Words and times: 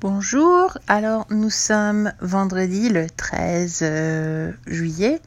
Bonjour, 0.00 0.78
alors 0.86 1.26
nous 1.28 1.50
sommes 1.50 2.12
vendredi 2.20 2.88
le 2.88 3.10
13 3.10 3.80
euh, 3.82 4.52
juillet 4.68 5.20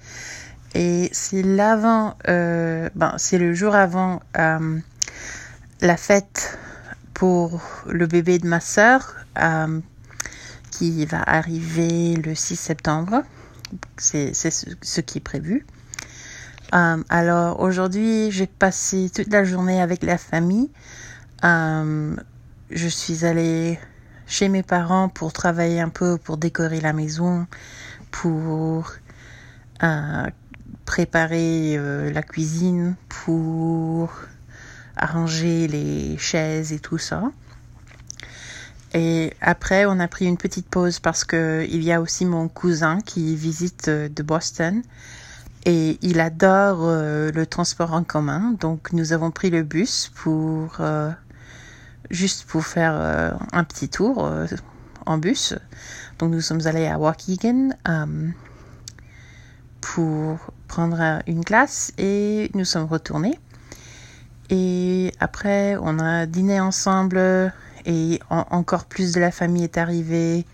et 0.74 1.10
c'est 1.12 1.42
l'avant, 1.42 2.16
euh, 2.30 2.90
ben, 2.96 3.14
c'est 3.18 3.38
le 3.38 3.54
jour 3.54 3.76
avant 3.76 4.22
euh, 4.38 4.80
la 5.82 5.98
fête 5.98 6.58
pour 7.14 7.62
le 7.86 8.08
bébé 8.08 8.40
de 8.40 8.48
ma 8.48 8.62
sœur 8.62 9.18
qui 10.72 11.06
va 11.06 11.22
arriver 11.22 12.16
le 12.16 12.34
6 12.34 12.56
septembre. 12.56 13.24
C'est 13.98 14.34
ce 14.34 15.02
qui 15.02 15.18
est 15.18 15.22
prévu. 15.22 15.66
alors 16.72 17.60
aujourd'hui, 17.60 18.32
j'ai 18.32 18.48
passé 18.48 19.12
toute 19.14 19.34
la 19.34 19.44
journée 19.44 19.82
avec 19.82 20.02
la 20.02 20.18
famille. 20.18 20.72
je 21.44 22.88
suis 22.88 23.26
allée 23.26 23.78
chez 24.32 24.48
mes 24.48 24.64
parents 24.64 25.10
pour 25.10 25.34
travailler 25.34 25.82
un 25.82 25.90
peu, 25.90 26.18
pour 26.18 26.38
décorer 26.38 26.80
la 26.80 26.94
maison, 26.94 27.48
pour 28.12 28.94
euh, 29.84 30.26
préparer 30.86 31.76
euh, 31.76 32.10
la 32.14 32.24
cuisine, 32.24 32.96
pour 33.10 34.14
arranger 34.96 35.68
les 35.68 36.18
chaises 36.18 36.72
et 36.72 36.80
tout 36.80 36.98
ça. 36.98 37.24
Et 38.94 39.34
après, 39.42 39.86
on 39.86 40.00
a 40.00 40.08
pris 40.08 40.26
une 40.28 40.38
petite 40.38 40.68
pause 40.68 41.00
parce 41.00 41.26
que 41.26 41.68
il 41.70 41.84
y 41.84 41.92
a 41.92 42.00
aussi 42.00 42.26
mon 42.26 42.48
cousin 42.48 43.02
qui 43.02 43.36
visite 43.36 43.90
euh, 43.90 44.08
de 44.08 44.24
Boston 44.24 44.82
et 45.66 46.00
il 46.02 46.22
adore 46.22 46.88
le 46.88 47.46
transport 47.46 47.94
en 47.94 48.04
commun. 48.04 48.56
Donc, 48.60 48.94
nous 48.94 49.14
avons 49.14 49.30
pris 49.30 49.52
le 49.52 49.62
bus 49.62 50.10
pour 50.16 50.82
juste 52.12 52.44
pour 52.44 52.66
faire 52.66 52.94
euh, 52.94 53.32
un 53.54 53.64
petit 53.64 53.90
tour 53.90 54.26
euh, 54.26 54.46
en 55.06 55.18
bus. 55.18 55.56
Donc 56.20 56.32
nous 56.32 56.42
sommes 56.42 56.68
allés 56.68 56.86
à 56.86 57.00
Waukegan 57.00 57.76
euh, 57.88 58.30
pour 59.80 60.38
prendre 60.68 61.22
une 61.26 61.44
classe 61.44 61.94
et 61.98 62.52
nous 62.54 62.66
sommes 62.66 62.86
retournés. 62.86 63.40
Et 64.50 65.14
après, 65.20 65.78
on 65.82 65.98
a 65.98 66.26
dîné 66.26 66.60
ensemble 66.60 67.54
et 67.86 68.20
encore 68.30 68.86
plus 68.86 69.14
de 69.14 69.22
la 69.22 69.32
famille 69.32 69.64
est 69.64 69.78
arrivée. 69.78 70.46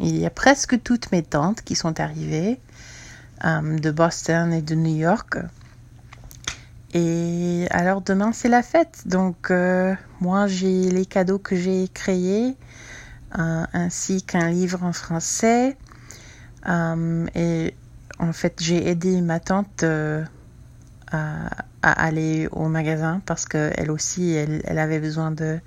il 0.00 0.18
y 0.18 0.24
a 0.24 0.30
presque 0.30 0.82
toutes 0.82 1.12
mes 1.12 1.22
tantes 1.22 1.60
qui 1.62 1.74
sont 1.74 2.00
arrivées 2.00 2.58
de 3.44 3.90
Boston 3.90 4.54
et 4.54 4.62
de 4.62 4.74
New 4.74 4.96
York. 4.96 5.36
Et 6.94 7.66
alors 7.70 8.00
demain 8.00 8.32
c'est 8.32 8.48
la 8.48 8.62
fête, 8.62 9.02
donc 9.06 9.50
euh, 9.50 9.94
moi 10.20 10.46
j'ai 10.46 10.90
les 10.90 11.04
cadeaux 11.04 11.38
que 11.38 11.54
j'ai 11.54 11.86
créés, 11.88 12.56
euh, 13.38 13.64
ainsi 13.74 14.22
qu'un 14.22 14.48
livre 14.48 14.82
en 14.84 14.94
français. 14.94 15.76
Euh, 16.66 17.26
et 17.34 17.74
en 18.18 18.32
fait 18.32 18.54
j'ai 18.58 18.88
aidé 18.88 19.20
ma 19.20 19.38
tante 19.38 19.84
à, 21.12 21.48
aller 21.82 22.48
au 22.52 22.68
magasin 22.68 23.20
parce 23.26 23.44
qu'elle 23.44 23.90
aussi 23.90 24.32
elle, 24.32 24.62
elle, 24.64 24.78
avait 24.78 24.98
besoin 24.98 25.30
de 25.30 25.60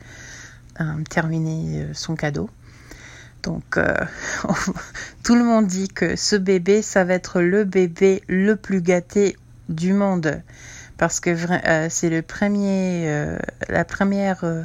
terminer 1.09 1.87
son 1.93 2.15
cadeau. 2.15 2.49
Donc 3.43 3.79
tout 5.23 5.35
le 5.35 5.43
monde 5.43 5.67
dit 5.67 5.87
que 5.87 6.15
ce 6.15 6.35
bébé 6.35 6.81
ça 6.81 7.03
va 7.03 7.13
être 7.13 7.41
le 7.41 7.63
bébé 7.63 8.23
le 8.27 8.55
plus 8.55 8.81
gâté 8.81 9.37
du 9.69 9.93
monde 9.93 10.41
parce 11.01 11.19
que 11.19 11.31
euh, 11.31 11.87
c'est 11.89 12.11
le 12.11 12.21
premier, 12.21 13.09
euh, 13.09 13.35
la 13.69 13.83
première 13.83 14.43
euh, 14.43 14.61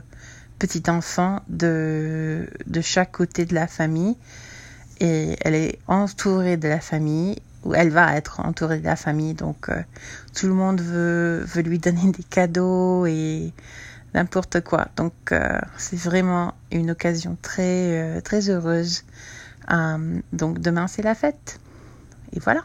petite 0.59 0.91
enfant 0.91 1.41
de, 1.49 2.47
de 2.67 2.81
chaque 2.83 3.11
côté 3.11 3.47
de 3.47 3.55
la 3.55 3.67
famille. 3.67 4.19
Et 5.01 5.35
elle 5.41 5.55
est 5.55 5.79
entourée 5.87 6.59
de 6.59 6.69
la 6.69 6.81
famille 6.81 7.39
ou 7.65 7.73
elle 7.73 7.89
va 7.89 8.15
être 8.19 8.41
entourée 8.41 8.81
de 8.81 8.85
la 8.85 8.97
famille. 8.97 9.33
Donc 9.33 9.71
tout 10.35 10.47
le 10.47 10.53
monde 10.53 10.83
veut, 10.83 11.43
veut 11.43 11.63
lui 11.63 11.79
donner 11.79 12.13
des 12.13 12.23
cadeaux 12.23 13.07
et 13.07 13.55
n'importe 14.13 14.61
quoi. 14.61 14.89
Donc 14.97 15.15
c'est 15.79 15.99
vraiment 15.99 16.53
une 16.71 16.91
occasion 16.91 17.39
très 17.41 18.21
très 18.21 18.51
heureuse. 18.51 19.05
Donc 20.35 20.59
demain 20.59 20.87
c'est 20.87 21.03
la 21.03 21.15
fête. 21.15 21.61
Et 22.35 22.41
voilà 22.41 22.63